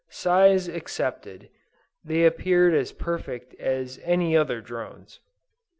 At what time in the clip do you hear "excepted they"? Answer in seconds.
0.67-2.25